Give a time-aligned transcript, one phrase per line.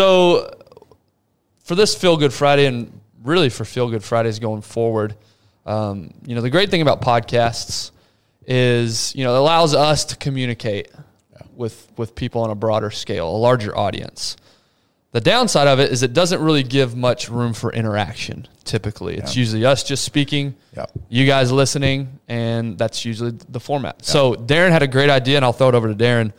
[0.00, 0.50] So
[1.62, 5.14] for this Feel Good Friday and really for Feel Good Fridays going forward,
[5.66, 7.90] um, you know, the great thing about podcasts
[8.46, 10.90] is, you know, it allows us to communicate
[11.54, 14.38] with with people on a broader scale, a larger audience.
[15.12, 18.48] The downside of it is it doesn't really give much room for interaction.
[18.64, 20.54] Typically, it's usually us just speaking,
[21.10, 24.02] you guys listening, and that's usually the format.
[24.06, 26.32] So Darren had a great idea, and I'll throw it over to Darren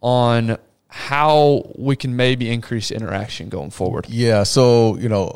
[0.00, 0.56] on
[0.92, 4.06] how we can maybe increase interaction going forward.
[4.10, 4.42] Yeah.
[4.42, 5.34] So, you know,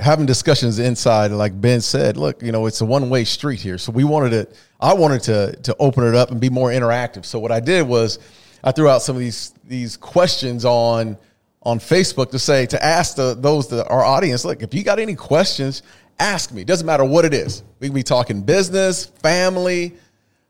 [0.00, 3.78] having discussions inside, like Ben said, look, you know, it's a one way street here.
[3.78, 7.24] So we wanted to, I wanted to, to open it up and be more interactive.
[7.24, 8.20] So what I did was
[8.62, 11.18] I threw out some of these, these questions on,
[11.62, 15.00] on Facebook to say, to ask the, those that our audience, look, if you got
[15.00, 15.82] any questions,
[16.20, 16.62] ask me.
[16.62, 17.64] Doesn't matter what it is.
[17.80, 19.96] We can be talking business, family,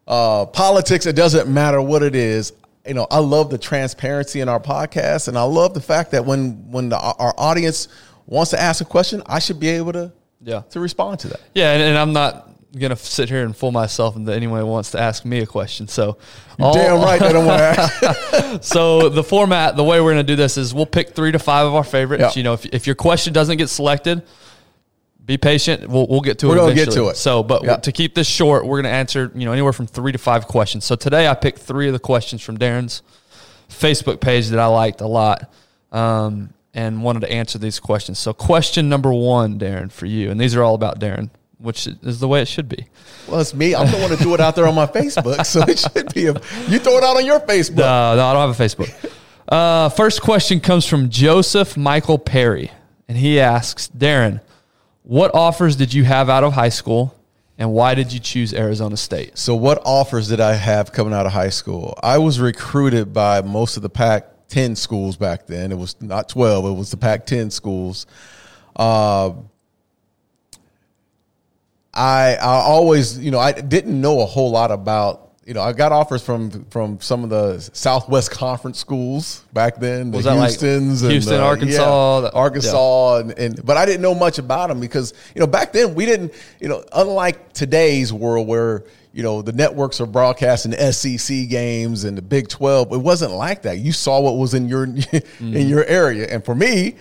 [0.07, 1.07] uh, politics.
[1.07, 2.53] It doesn't matter what it is.
[2.87, 6.25] You know, I love the transparency in our podcast, and I love the fact that
[6.27, 7.87] when when the, our audience
[8.27, 10.63] wants to ask a question, I should be able to Yeah.
[10.71, 11.41] to respond to that.
[11.55, 14.93] Yeah, and, and I'm not gonna sit here and fool myself and that anyone wants
[14.93, 15.87] to ask me a question.
[15.89, 16.17] So,
[16.59, 17.65] all- Damn right, they don't want to
[18.57, 18.65] ask.
[18.65, 21.39] so the format, the way we're going to do this is we'll pick three to
[21.39, 22.23] five of our favorites.
[22.23, 22.33] Yeah.
[22.41, 24.23] You know, if, if your question doesn't get selected,
[25.25, 25.89] be patient.
[25.89, 26.59] We'll, we'll get to We're it.
[26.59, 27.17] gonna get to it.
[27.17, 27.77] So, but Yeah.
[27.77, 30.47] to keep this short, we're going to answer you know anywhere from three to five
[30.49, 30.85] questions.
[30.85, 33.03] So today I picked three of the questions from Darren's
[33.69, 35.51] Facebook page that I liked a lot.
[35.93, 38.19] Um, and wanted to answer these questions.
[38.19, 41.29] So, question number one, Darren, for you, and these are all about Darren,
[41.59, 42.87] which is the way it should be.
[43.29, 43.75] Well, it's me.
[43.75, 46.29] I'm the one to do it out there on my Facebook, so it should be.
[46.29, 46.33] A,
[46.71, 47.77] you throw it out on your Facebook.
[47.77, 49.11] No, no, I don't have a Facebook.
[49.47, 52.73] Uh, first question comes from Joseph Michael Perry,
[53.07, 54.41] and he asks, Darren,
[55.03, 57.15] what offers did you have out of high school,
[57.59, 59.37] and why did you choose Arizona State?
[59.37, 61.99] So, what offers did I have coming out of high school?
[62.03, 65.73] I was recruited by most of the Pac 10 schools back then.
[65.73, 68.07] It was not 12, it was the Pac 10 schools.
[68.77, 69.33] Uh,
[71.95, 75.73] I, I always, you know, I didn't know a whole lot about, you know, I
[75.73, 80.35] got offers from from some of the Southwest Conference schools back then, the Was that
[80.35, 84.39] like Houston's, and Houston, Arkansas, yeah, the- Arkansas, and, and but I didn't know much
[84.39, 88.85] about them because you know back then we didn't, you know, unlike today's world where
[89.13, 93.63] you know the networks are broadcasting SEC games and the Big Twelve, it wasn't like
[93.63, 93.79] that.
[93.79, 94.85] You saw what was in your
[95.41, 96.97] in your area, and for me.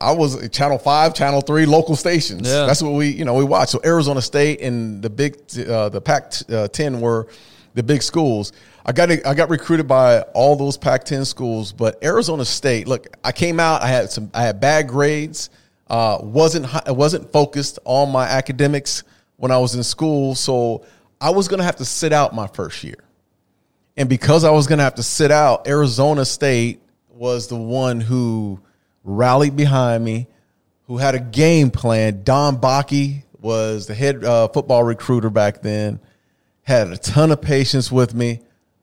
[0.00, 2.48] I was Channel Five, Channel Three, local stations.
[2.48, 2.64] Yeah.
[2.64, 3.72] That's what we, you know, we watched.
[3.72, 5.34] So Arizona State and the big,
[5.68, 7.26] uh, the Pac-10 were
[7.74, 8.52] the big schools.
[8.84, 12.88] I got I got recruited by all those Pac-10 schools, but Arizona State.
[12.88, 13.82] Look, I came out.
[13.82, 14.30] I had some.
[14.34, 15.50] I had bad grades.
[15.88, 19.02] Uh, wasn't I wasn't focused on my academics
[19.36, 20.84] when I was in school, so
[21.20, 23.04] I was gonna have to sit out my first year.
[23.96, 26.80] And because I was to have to sit out, Arizona State
[27.10, 28.60] was the one who
[29.04, 30.26] rallied behind me,
[30.86, 32.22] who had a game plan.
[32.22, 36.00] Don Bakke was the head uh, football recruiter back then,
[36.62, 38.40] had a ton of patience with me,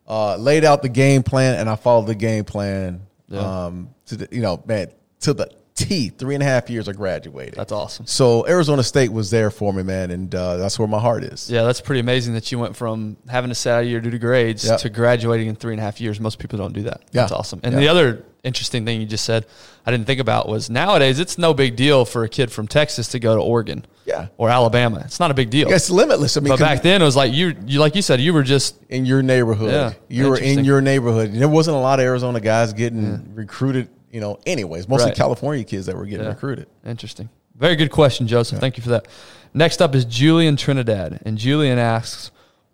[0.08, 3.02] uh, laid out the game plan, and I followed the game plan.
[3.32, 4.88] Um, to the, you know, man,
[5.22, 6.10] to the T.
[6.10, 7.54] Three and a half years I graduated.
[7.56, 8.08] That's awesome.
[8.08, 11.52] So Arizona State was there for me, man, and uh, that's where my heart is.
[11.52, 14.10] Yeah, that's pretty amazing that you went from having to sit out a year due
[14.10, 14.80] to grades Yep.
[14.80, 16.20] to graduating in three and a half years.
[16.20, 17.02] Most people don't do that.
[17.12, 17.22] Yeah.
[17.22, 17.60] That's awesome.
[17.64, 17.80] And Yeah.
[17.82, 19.46] the other interesting thing you just said,
[19.86, 23.08] I didn't think about was nowadays it's no big deal for a kid from Texas
[23.10, 23.86] to go to Oregon.
[24.06, 24.28] Yeah.
[24.38, 25.02] Or Alabama.
[25.06, 25.70] It's not a big deal.
[25.72, 26.38] It's limitless.
[26.38, 28.44] I mean, But back then it was like you, you like you said, you were
[28.44, 29.72] just in your neighborhood.
[29.72, 31.32] Yeah, you were in your neighborhood.
[31.32, 34.88] And there wasn't a lot of Arizona guys getting recruited, you know, anyways.
[34.88, 35.18] Mostly Right.
[35.18, 36.32] California kids that were getting Yeah.
[36.32, 36.68] recruited.
[36.86, 37.28] Interesting.
[37.58, 38.60] Very good question, Joseph.
[38.60, 39.08] Thank you for that.
[39.54, 41.20] Next up is Julian Trinidad.
[41.26, 42.32] And Julian asks,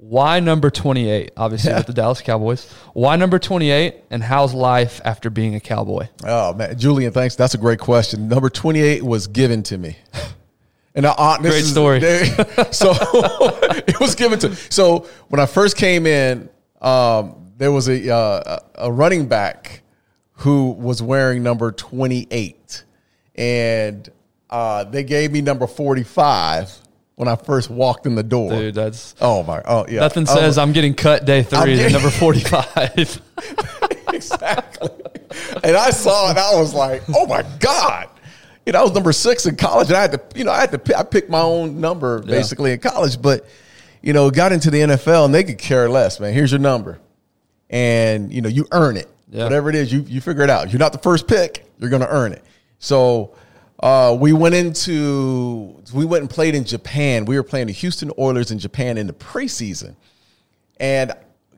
[0.10, 1.32] why number 28?
[1.38, 1.78] Obviously, Yeah.
[1.78, 2.70] with the Dallas Cowboys.
[2.94, 3.96] Why number 28?
[4.12, 6.08] And how's life after being a Cowboy?
[6.26, 7.36] Oh man, Julian, thanks.
[7.36, 8.28] That's a great question.
[8.28, 9.96] Number twenty-eight was given to me,
[10.94, 12.00] and I, this Great is- story.
[12.72, 12.92] so
[13.88, 14.54] it was given to.
[14.70, 16.50] So when I first came in,
[16.82, 19.82] um, there was a uh, a running back
[20.38, 22.84] who was wearing number twenty-eight,
[23.36, 24.10] and
[24.50, 26.70] uh, they gave me number forty-five
[27.16, 28.50] when I first walked in the door.
[28.52, 29.16] Dude, that's.
[29.22, 29.62] Oh my!
[29.66, 30.00] Oh yeah.
[30.02, 33.22] Nothing Oh, says I'm getting cut day 3 getting- number 45.
[34.14, 34.90] exactly.
[35.64, 36.38] And I saw it.
[36.38, 38.10] I was like, oh my god.
[38.66, 40.62] You know, I was number six in college, and I had to, you know, I
[40.62, 43.46] had to, pick, I picked my own number basically in college, but
[44.02, 46.34] you know, got into the NFL, and they could care less, man.
[46.34, 47.00] Here's your number,
[47.70, 49.10] and you know, you earn it.
[49.30, 49.44] Yeah.
[49.44, 50.72] Whatever it is, you you figure it out.
[50.72, 52.44] You're not the first pick, you're going to earn it.
[52.80, 53.36] So.
[53.84, 57.26] Uh, we went into we went and played in Japan.
[57.26, 59.96] We were playing the Houston Oilers in Japan in the preseason,
[60.78, 61.12] and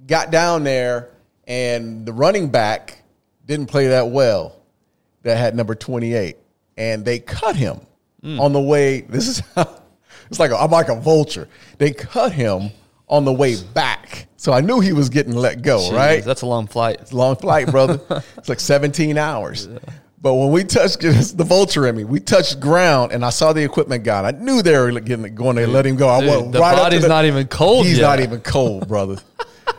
[0.08, 1.12] got down there
[1.48, 3.04] and the running back
[3.46, 4.56] didn't play that well.
[5.22, 6.38] that had number 28,
[6.78, 7.80] and they cut him
[8.24, 8.40] Hmm.
[8.40, 9.02] on the way.
[9.02, 9.82] This is how
[10.30, 11.48] it's like i I'm like a vulture.
[11.78, 12.72] They cut him
[13.08, 15.78] on the way back, so I knew he was getting let go.
[15.78, 16.98] Jeez, right, That's a long flight.
[17.02, 18.00] it's a long flight, brother.
[18.38, 19.68] it's like 17 hours.
[20.26, 23.64] But when we touched the vulture in me, we touched ground, and I saw the
[23.64, 24.28] equipment guy.
[24.28, 26.10] I knew they were getting going to let him go.
[26.10, 28.08] I Dude, the right body's the- not even cold He's yet.
[28.08, 29.18] not even cold, brother.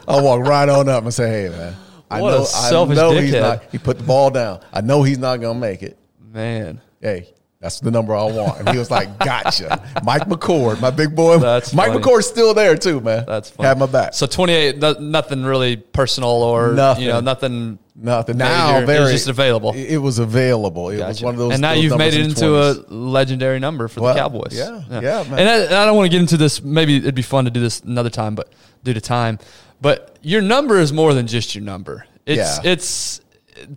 [0.07, 1.75] I walked right on up and say, "Hey, man,
[2.09, 4.61] I What know, I know he's not." He put the ball down.
[4.73, 5.99] I know he's not gonna make it.
[6.33, 6.81] Man.
[7.01, 8.61] Hey, that's the number I want.
[8.61, 11.39] And he was like, "Gotcha." Mike McCord, my big boy.
[11.39, 12.01] That's Mike funny.
[12.03, 13.25] McCord's still there too, man.
[13.27, 13.67] That's funny.
[13.69, 14.15] Have my back.
[14.15, 17.05] So 28, no, nothing really personal or Nothing.
[17.05, 17.79] you know nothing.
[17.99, 18.37] Nothing.
[18.37, 18.51] major.
[18.51, 19.73] Now, It was very just available.
[19.75, 20.91] It, was available.
[20.91, 21.53] It was one of those.
[21.55, 22.89] and now you've made it in into 20s.
[22.91, 24.53] a legendary number for Well, the Cowboys.
[24.53, 25.39] yeah, yeah, man.
[25.39, 26.63] And I, and I don't want to get into this.
[26.63, 28.53] Maybe it'd be fun to do this another time, but
[28.85, 29.39] due to time.
[29.81, 32.05] But your number is more than just your number.
[32.27, 32.71] It's Yeah.
[32.73, 33.23] it's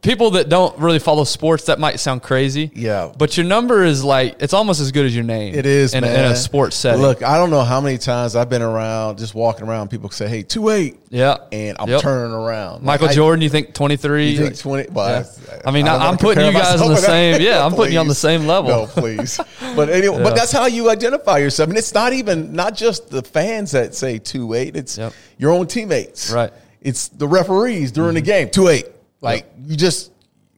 [0.01, 1.65] people that don't really follow sports.
[1.65, 2.71] That might sound crazy.
[2.73, 3.11] Yeah.
[3.17, 5.55] But your number is like it's almost as good as your name.
[5.55, 7.01] It is in, a, in a sports setting.
[7.01, 9.89] Look, I don't know how many times I've been around, just walking around.
[9.89, 11.37] People say, "Hey, two eight, Yeah.
[11.51, 12.01] and I'm Yep.
[12.01, 12.83] turning around.
[12.83, 14.31] Michael Like, I- Jordan, you think twenty three?
[14.31, 14.89] You think twenty?
[14.91, 15.59] Well, Yeah.
[15.65, 17.99] I mean, don't I- I'm putting you guys on the same- yeah, I'm putting you
[17.99, 18.69] on the same level.
[18.71, 19.39] No, please.
[19.75, 23.21] But anyway, but that's how you identify yourself, and it's not even not just the
[23.21, 24.75] fans that say two eight.
[24.75, 25.13] It's Yep.
[25.37, 26.31] your own teammates.
[26.31, 26.51] Right.
[26.81, 28.25] It's the referees during the mm-hmm.
[28.25, 28.49] game.
[28.49, 28.85] Two eight.
[29.21, 30.11] Like you just,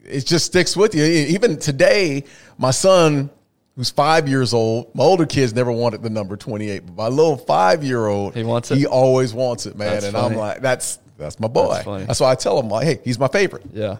[0.06, 1.04] it just sticks with you.
[1.04, 2.24] Even today,
[2.58, 3.30] my son.
[3.78, 4.94] Who's five years old?
[4.94, 8.78] My older kids never wanted the number twenty-eight, but my little five-year-old, He wants it?
[8.78, 9.94] He always wants it, man.
[9.94, 10.36] That's and funny.
[10.36, 11.76] I'm like, that's that's my boy.
[11.76, 12.04] That's funny.
[12.04, 13.64] That's why I tell him, like, hey, he's my favorite.
[13.74, 13.98] Yeah.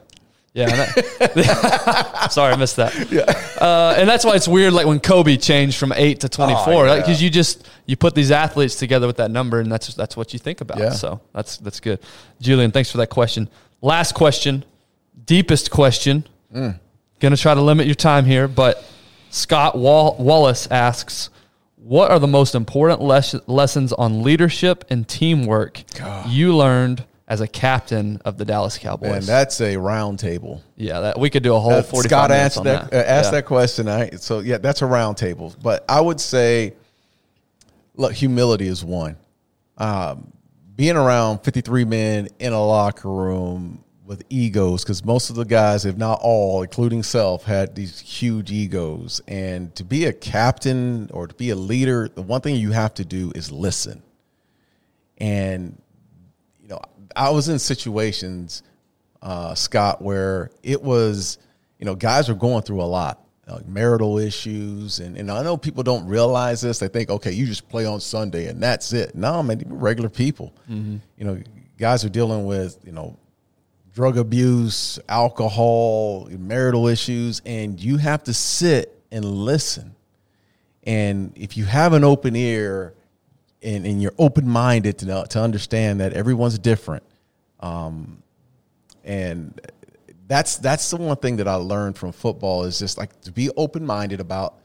[0.54, 0.68] Yeah.
[1.20, 3.10] that- sorry, I missed that.
[3.12, 3.22] Yeah.
[3.66, 6.84] Uh, and that's why it's weird, like when Kobe changed from eight to 24, Oh,
[6.86, 6.96] yeah.
[6.98, 10.34] because you just, you put these athletes together with that number and that's, that's what
[10.34, 10.80] you think about.
[10.80, 10.90] Yeah.
[10.92, 12.00] So that's, that's good.
[12.42, 13.50] Julian, thanks for that question.
[13.82, 14.64] Last question,
[15.26, 16.26] deepest question.
[16.54, 16.80] Mm.
[17.20, 18.84] Going to try to limit your time here, but
[19.30, 21.30] Scott Wall- Wallace asks,
[21.78, 25.84] what are the most important les- lessons on leadership and teamwork
[26.28, 29.12] you learned as a captain of the Dallas Cowboys?
[29.14, 30.62] And that's a round table.
[30.76, 32.94] Yeah, that we could do a whole Uh, forty-five Scott asked that, that.
[32.94, 33.32] Uh, asked Yeah.
[33.32, 33.88] that question.
[33.88, 35.56] I, so yeah, that's a round table.
[35.64, 36.74] But I would say,
[37.96, 39.16] look, humility is one.
[39.78, 40.31] Um,
[40.82, 45.86] being around 53 men in a locker room with egos, because most of the guys,
[45.86, 49.22] if not all, including self, had these huge egos.
[49.28, 52.96] And to be a captain or to be a leader, the one thing you have
[52.96, 54.02] to do is listen.
[55.20, 55.80] And
[56.64, 56.82] you know,
[57.16, 58.64] I was in situations,
[59.22, 61.38] uh, Scott, where it was,
[61.78, 63.24] you know, guys were going through a lot,
[63.66, 66.80] marital issues, and, and I know people don't realize this.
[66.80, 69.16] They think, okay, you just play on Sunday and that's it.
[69.16, 70.54] No, man, regular people.
[71.18, 71.42] You know,
[71.78, 73.18] guys are dealing with, you know,
[73.94, 79.96] drug abuse, alcohol, marital issues, and you have to sit and listen.
[80.84, 82.94] And if you have an open ear
[83.62, 87.04] and, and you're open minded to, to understand that everyone's different,
[87.60, 88.24] um,
[89.04, 89.60] and
[90.32, 93.50] that's that's the one thing that I learned from football is just like to be
[93.58, 94.56] open minded about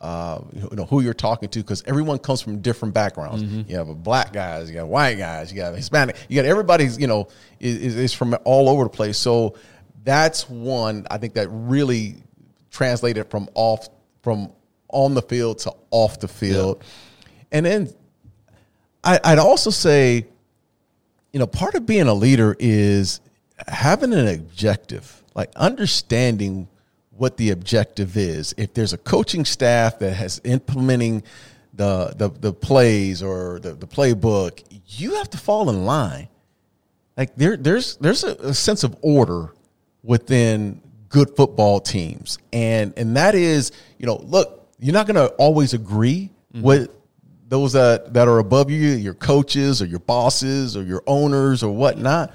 [0.00, 3.42] uh, you know who you're talking to because everyone comes from different backgrounds.
[3.68, 6.98] You have a black guys, you got white guys, you got Hispanic, you got everybody's
[6.98, 7.28] you know
[7.58, 9.18] is, is- is from all over the place.
[9.18, 9.56] So
[10.04, 12.16] that's one I think that really
[12.70, 13.88] translated from off
[14.22, 14.52] from
[14.88, 16.84] on the field to off the field,
[17.50, 17.92] and then
[19.02, 20.26] I, I'd also say
[21.32, 23.20] you know, part of being a leader is
[23.66, 26.66] having an objective, like understanding
[27.10, 28.56] what the objective is.
[28.58, 31.22] If there's a coaching staff that has implementing
[31.74, 36.26] the the, the plays or the, the playbook, you have to fall in line.
[37.16, 39.52] Like there there's there's a, a sense of order
[40.02, 42.38] within good football teams.
[42.52, 46.62] And and that is, you know, look, you're not gonna always agree mm-hmm.
[46.62, 46.90] with
[47.46, 51.72] those that, that are above you, your coaches or your bosses or your owners or
[51.72, 52.34] whatnot.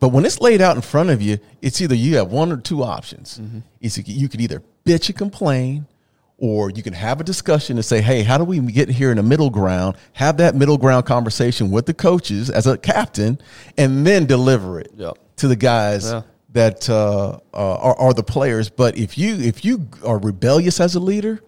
[0.00, 2.56] But when it's laid out in front of you, it's either you have one or
[2.56, 3.40] two options.
[3.80, 5.86] It's you could either bitch and complain,
[6.38, 9.18] or you can have a discussion and say, "Hey, how do we get here in
[9.18, 9.96] a middle ground?
[10.14, 13.38] Have that middle ground conversation with the coaches as a captain,
[13.76, 15.18] and then deliver it Yep.
[15.36, 16.22] to the guys Yeah.
[16.54, 18.70] that uh, uh, are, are the players.
[18.70, 21.40] But if you if you are rebellious as a leader,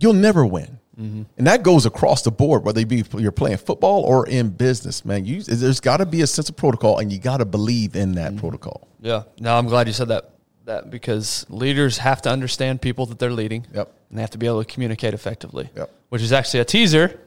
[0.00, 0.80] you'll never win.
[0.98, 5.04] And that goes across the board, whether you be you're playing football or in business,
[5.04, 5.24] man.
[5.24, 8.12] You, there's got to be a sense of protocol, and you got to believe in
[8.12, 8.88] that protocol.
[9.00, 9.22] Yeah.
[9.38, 10.30] No, I'm glad you said that.
[10.64, 13.66] That because leaders have to understand people that they're leading.
[13.72, 13.90] Yep.
[14.10, 15.70] And they have to be able to communicate effectively.
[15.74, 15.90] Yep.
[16.10, 17.20] Which is actually a teaser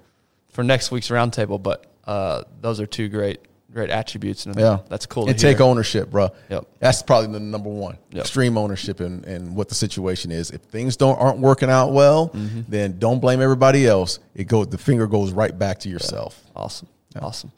[0.50, 1.62] for next week's roundtable.
[1.62, 3.40] But uh, those are two great,
[3.74, 5.28] great attributes, and Yeah, that's cool.
[5.30, 5.54] And to hear.
[5.56, 6.30] take ownership, bro.
[6.50, 6.66] Yep.
[6.80, 7.98] That's probably the number one.
[8.12, 8.22] Yep.
[8.22, 10.52] Extreme ownership and and what the situation is.
[10.52, 12.62] If things don't aren't working out well, Mm-hmm.
[12.70, 14.20] then don't blame everybody else.
[14.36, 16.42] It goes the finger goes right back to yourself.
[16.56, 16.88] Awesome,
[17.22, 17.52] awesome.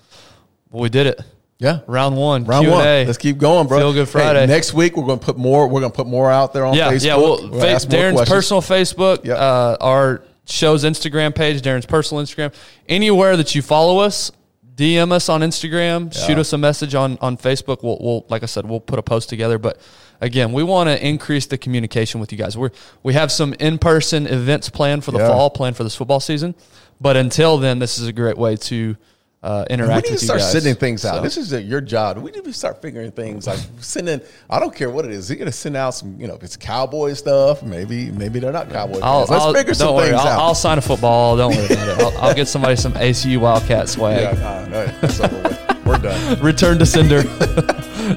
[0.72, 1.22] Well, we did it.
[1.60, 1.79] Yeah.
[1.88, 2.75] Round one, Round Q&A.
[2.75, 3.08] one.
[3.08, 3.79] Let's keep going, bro.
[3.79, 4.46] Feel Good Hey, Friday.
[4.48, 5.67] next week we're going to put more.
[5.67, 7.05] We're going to put more out there on yeah, Facebook.
[7.05, 7.15] yeah.
[7.15, 9.38] We'll fa- Darren's personal Facebook, Yep.
[9.38, 12.53] uh, our show's Instagram page, Darren's personal Instagram.
[12.89, 14.32] Anywhere that you follow us,
[14.75, 17.83] DM us on Instagram, shoot us a message on on Facebook.
[17.83, 19.59] We'll, we'll like I said, we'll put a post together.
[19.59, 19.79] But
[20.19, 22.57] again, we want to increase the communication with you guys.
[22.57, 22.71] We're
[23.03, 25.27] we have some in person events planned for the Yeah.
[25.27, 26.55] fall, planned for this football season.
[26.99, 28.95] But until then, this is a great way to
[29.43, 30.51] uh, We need to start guys.
[30.51, 31.15] sending things out.
[31.17, 32.17] So- This is uh, your job.
[32.17, 34.21] We need to start figuring things like sending.
[34.50, 35.29] I don't care what it is.
[35.29, 36.19] You're gonna send out some.
[36.19, 39.00] You know, if it's cowboy stuff, maybe maybe they're not cowboy.
[39.03, 39.19] I'll.
[39.19, 40.39] Let's I'll- figure some worry, things I'll, out.
[40.39, 41.35] I'll sign a football.
[41.38, 42.00] Don't worry about it.
[42.03, 44.21] I'll, I'll get somebody some ACU Wildcat swag.
[44.21, 45.85] yeah, nah, no, that's over with.
[45.85, 46.39] We're done.
[46.41, 47.23] Return to sender.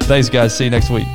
[0.07, 0.55] Thanks, guys.
[0.55, 1.07] See you next week.